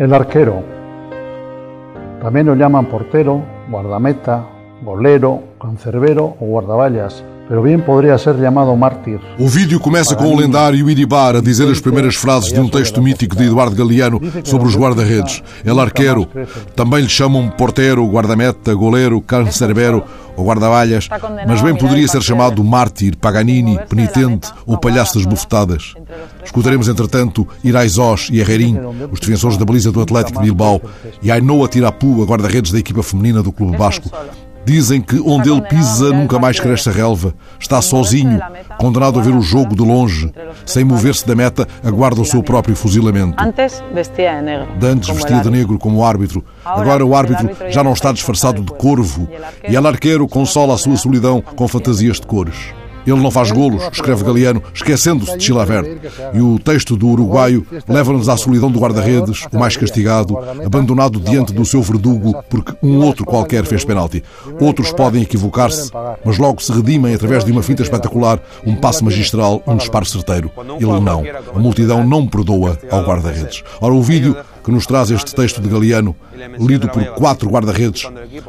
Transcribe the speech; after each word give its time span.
El 0.00 0.14
arquero. 0.14 0.62
También 2.22 2.46
lo 2.46 2.54
llaman 2.54 2.86
portero, 2.86 3.42
guardameta, 3.68 4.46
golero, 4.82 5.40
cancerbero 5.60 6.36
o 6.40 6.54
guardaballas. 6.54 7.22
pero 7.50 7.62
bem 7.62 7.80
poderia 7.80 8.16
ser 8.16 8.36
chamado 8.38 8.76
mártir. 8.76 9.18
O 9.36 9.48
vídeo 9.48 9.80
começa 9.80 10.14
com 10.14 10.32
o 10.32 10.38
lendário 10.38 10.88
Iribar 10.88 11.34
a 11.34 11.40
dizer 11.40 11.68
as 11.68 11.80
primeiras 11.80 12.14
frases 12.14 12.52
de 12.52 12.60
um 12.60 12.68
texto 12.68 13.02
mítico 13.02 13.34
de 13.34 13.42
Eduardo 13.42 13.74
Galeano 13.74 14.20
sobre 14.44 14.68
os 14.68 14.76
guarda-redes. 14.76 15.42
El 15.64 15.80
arquero, 15.80 16.28
também 16.76 17.00
lhe 17.00 17.08
chamam 17.08 17.48
portero, 17.48 18.06
guardameta, 18.06 18.72
goleiro, 18.72 19.20
cancerbero 19.20 20.04
ou 20.36 20.44
guarda-balhas, 20.44 21.08
mas 21.44 21.60
bem 21.60 21.74
poderia 21.74 22.06
ser 22.06 22.22
chamado 22.22 22.62
mártir, 22.62 23.16
paganini, 23.16 23.80
penitente 23.88 24.48
ou 24.64 24.78
palhaço 24.78 25.16
das 25.18 25.26
bufetadas. 25.26 25.94
Escutaremos, 26.44 26.86
entretanto, 26.86 27.48
Iraizós 27.64 28.28
e 28.30 28.38
Herrerim, 28.38 28.78
os 29.10 29.18
defensores 29.18 29.56
da 29.56 29.64
baliza 29.64 29.90
do 29.90 30.00
Atlético 30.00 30.38
de 30.38 30.44
Bilbao, 30.44 30.80
e 31.20 31.32
Ainoa 31.32 31.66
Tirapu, 31.66 32.22
a 32.22 32.26
guarda-redes 32.26 32.70
da 32.70 32.78
equipa 32.78 33.02
feminina 33.02 33.42
do 33.42 33.50
Clube 33.50 33.76
Basco, 33.76 34.08
Dizem 34.64 35.00
que 35.00 35.18
onde 35.20 35.50
ele 35.50 35.62
pisa 35.62 36.12
nunca 36.12 36.38
mais 36.38 36.60
cresce 36.60 36.88
a 36.88 36.92
relva. 36.92 37.34
Está 37.58 37.80
sozinho, 37.80 38.40
condenado 38.78 39.18
a 39.18 39.22
ver 39.22 39.34
o 39.34 39.40
jogo 39.40 39.74
de 39.74 39.82
longe. 39.82 40.32
Sem 40.66 40.84
mover-se 40.84 41.26
da 41.26 41.34
meta, 41.34 41.66
aguarda 41.82 42.20
o 42.20 42.24
seu 42.24 42.42
próprio 42.42 42.76
fuzilamento. 42.76 43.36
Dantes 44.78 45.08
vestia 45.08 45.40
de 45.40 45.50
negro 45.50 45.78
como 45.78 46.04
árbitro. 46.04 46.44
Agora 46.64 47.04
o 47.04 47.14
árbitro 47.14 47.48
já 47.70 47.82
não 47.82 47.92
está 47.92 48.12
disfarçado 48.12 48.62
de 48.62 48.72
corvo. 48.72 49.28
E 49.68 49.74
el 49.74 49.86
arqueiro 49.86 50.28
consola 50.28 50.74
a 50.74 50.78
sua 50.78 50.96
solidão 50.96 51.40
com 51.40 51.66
fantasias 51.66 52.20
de 52.20 52.26
cores. 52.26 52.79
Ele 53.06 53.20
não 53.20 53.30
faz 53.30 53.50
golos, 53.50 53.82
escreve 53.92 54.24
Galeano, 54.24 54.62
esquecendo-se 54.72 55.36
de 55.36 55.44
Chilavert. 55.44 55.86
E 56.34 56.40
o 56.40 56.58
texto 56.58 56.96
do 56.96 57.08
uruguaio 57.08 57.66
leva-nos 57.88 58.28
à 58.28 58.36
solidão 58.36 58.70
do 58.70 58.78
guarda-redes, 58.78 59.46
o 59.52 59.58
mais 59.58 59.76
castigado, 59.76 60.38
abandonado 60.64 61.18
diante 61.20 61.52
do 61.52 61.64
seu 61.64 61.82
verdugo 61.82 62.42
porque 62.48 62.74
um 62.82 62.98
outro 63.04 63.24
qualquer 63.24 63.64
fez 63.64 63.84
penalti. 63.84 64.22
Outros 64.60 64.92
podem 64.92 65.22
equivocar-se, 65.22 65.90
mas 66.24 66.38
logo 66.38 66.62
se 66.62 66.72
redimem 66.72 67.14
através 67.14 67.44
de 67.44 67.52
uma 67.52 67.62
finta 67.62 67.82
espetacular, 67.82 68.40
um 68.66 68.76
passo 68.76 69.04
magistral, 69.04 69.62
um 69.66 69.76
disparo 69.76 70.04
certeiro. 70.04 70.50
Ele 70.78 71.00
não. 71.00 71.22
A 71.54 71.58
multidão 71.58 72.06
não 72.06 72.26
perdoa 72.26 72.78
ao 72.90 73.02
guarda-redes. 73.02 73.62
Ora, 73.80 73.94
o 73.94 74.02
vídeo 74.02 74.36
que 74.62 74.70
nos 74.70 74.86
traz 74.86 75.10
este 75.10 75.34
texto 75.34 75.60
de 75.60 75.68
Galeano, 75.68 76.14
lido 76.58 76.88
por 76.88 77.04
quatro 77.14 77.48
guarda-redes, 77.48 78.06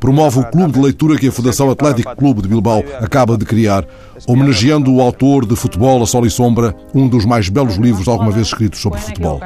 promove 0.00 0.40
o 0.40 0.44
clube 0.44 0.72
de 0.72 0.80
leitura 0.80 1.18
que 1.18 1.28
a 1.28 1.32
Fundação 1.32 1.70
Atlético 1.70 2.14
Clube 2.16 2.42
de 2.42 2.48
Bilbao 2.48 2.82
acaba 3.00 3.36
de 3.36 3.44
criar, 3.44 3.86
homenageando 4.26 4.92
o 4.92 5.00
autor 5.00 5.46
de 5.46 5.56
Futebol 5.56 6.02
a 6.02 6.06
Sol 6.06 6.26
e 6.26 6.30
Sombra, 6.30 6.74
um 6.94 7.08
dos 7.08 7.24
mais 7.24 7.48
belos 7.48 7.76
livros 7.76 8.08
alguma 8.08 8.30
vez 8.30 8.48
escritos 8.48 8.80
sobre 8.80 9.00
futebol. 9.00 9.40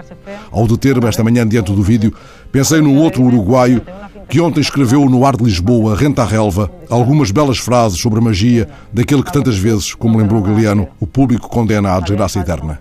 Ao 0.50 0.66
deter-me 0.66 1.06
esta 1.06 1.24
manhã 1.24 1.46
diante 1.46 1.72
do 1.72 1.82
vídeo, 1.82 2.12
pensei 2.52 2.80
num 2.80 2.98
outro 2.98 3.22
uruguaio 3.22 3.82
que 4.28 4.40
ontem 4.40 4.60
escreveu 4.60 5.08
no 5.08 5.24
Ar 5.24 5.36
de 5.36 5.44
Lisboa, 5.44 5.96
Renta 5.96 6.22
à 6.22 6.26
Relva, 6.26 6.70
algumas 6.90 7.30
belas 7.30 7.58
frases 7.58 7.98
sobre 7.98 8.18
a 8.18 8.22
magia 8.22 8.68
daquele 8.92 9.22
que 9.22 9.32
tantas 9.32 9.56
vezes, 9.56 9.94
como 9.94 10.18
lembrou 10.18 10.42
Galeano, 10.42 10.88
o 11.00 11.06
público 11.06 11.48
condena 11.48 11.94
à 11.94 12.00
desgraça 12.00 12.38
eterna. 12.38 12.78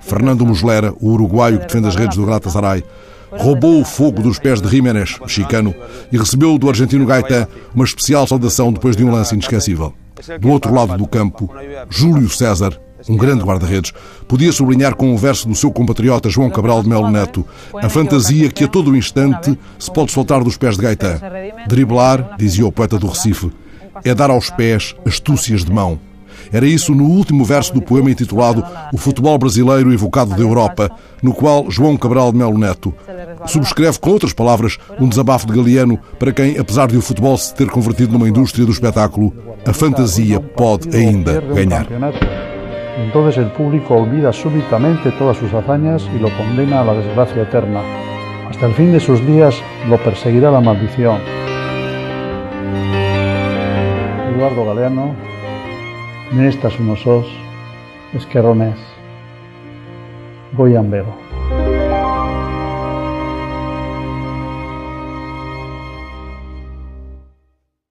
Fernando 0.00 0.44
Muslera, 0.44 0.92
o 1.00 1.10
uruguaio 1.10 1.60
que 1.60 1.66
defende 1.66 1.88
as 1.88 1.96
redes 1.96 2.16
do 2.16 2.26
Galatasaray, 2.26 2.84
roubou 3.32 3.80
o 3.80 3.84
fogo 3.84 4.22
dos 4.22 4.38
pés 4.38 4.60
de 4.60 4.68
Jiménez, 4.68 5.18
mexicano, 5.20 5.74
e 6.10 6.16
recebeu 6.16 6.58
do 6.58 6.68
argentino 6.68 7.06
Gaetan 7.06 7.46
uma 7.74 7.84
especial 7.84 8.26
saudação 8.26 8.72
depois 8.72 8.96
de 8.96 9.04
um 9.04 9.10
lance 9.10 9.34
inesquecível. 9.34 9.94
Do 10.40 10.48
outro 10.48 10.72
lado 10.74 10.96
do 10.96 11.06
campo, 11.06 11.50
Júlio 11.88 12.28
César, 12.28 12.78
um 13.08 13.16
grande 13.16 13.42
guarda-redes, 13.42 13.92
podia 14.28 14.52
sublinhar 14.52 14.94
com 14.94 15.14
o 15.14 15.16
verso 15.16 15.48
do 15.48 15.54
seu 15.54 15.70
compatriota 15.70 16.28
João 16.28 16.50
Cabral 16.50 16.82
de 16.82 16.88
Melo 16.88 17.10
Neto 17.10 17.46
a 17.74 17.88
fantasia 17.88 18.50
que 18.50 18.64
a 18.64 18.68
todo 18.68 18.96
instante 18.96 19.58
se 19.78 19.90
pode 19.90 20.12
soltar 20.12 20.44
dos 20.44 20.56
pés 20.56 20.76
de 20.76 20.82
Gaetan. 20.82 21.18
Driblar, 21.66 22.36
dizia 22.38 22.66
o 22.66 22.72
poeta 22.72 22.98
do 22.98 23.06
Recife, 23.06 23.50
é 24.04 24.14
dar 24.14 24.30
aos 24.30 24.50
pés 24.50 24.94
astúcias 25.06 25.64
de 25.64 25.72
mão. 25.72 25.98
Era 26.52 26.66
isso 26.66 26.94
no 26.94 27.04
último 27.04 27.44
verso 27.44 27.72
do 27.72 27.82
poema 27.82 28.10
intitulado 28.10 28.64
O 28.92 28.98
Futebol 28.98 29.38
Brasileiro 29.38 29.92
Evocado 29.92 30.34
da 30.34 30.42
Europa, 30.42 30.90
no 31.22 31.32
qual 31.32 31.70
João 31.70 31.96
Cabral 31.96 32.32
de 32.32 32.38
Melo 32.38 32.58
Neto 32.58 32.94
subscreve, 33.46 33.98
com 33.98 34.10
outras 34.10 34.32
palavras, 34.32 34.78
um 34.98 35.08
desabafo 35.08 35.46
de 35.46 35.54
Galeano 35.54 35.98
para 36.18 36.32
quem, 36.32 36.58
apesar 36.58 36.88
de 36.88 36.96
o 36.96 37.02
futebol 37.02 37.36
se 37.36 37.54
ter 37.54 37.68
convertido 37.68 38.12
numa 38.12 38.28
indústria 38.28 38.64
do 38.64 38.72
espetáculo, 38.72 39.32
a 39.66 39.72
fantasia 39.72 40.40
pode 40.40 40.94
ainda 40.96 41.40
ganhar. 41.40 41.86
Entonces 42.98 43.38
el 43.38 43.50
público 43.52 43.94
olvida 43.94 44.32
súbitamente 44.32 45.10
todas 45.12 45.36
sus 45.36 45.52
hazañas 45.54 46.06
y 46.14 46.18
lo 46.18 46.28
condena 46.36 46.80
a 46.80 46.84
la 46.84 46.94
desgracia 46.94 47.42
eterna. 47.42 47.80
Hasta 48.48 48.66
el 48.66 48.74
fin 48.74 48.92
de 48.92 49.00
sus 49.00 49.24
días 49.26 49.54
lo 49.88 49.96
perseguirá 49.98 50.50
la 50.50 50.60
maldición. 50.60 51.20
Eduardo 54.34 54.64
Galeano, 54.66 55.14
Nestas 56.32 56.78
unos 56.78 57.04
os, 57.06 57.26
esquerronés, 58.14 58.78
Goiambero. 60.52 61.29